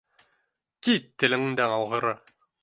[0.87, 2.17] —Кит, телеңдән алғыры.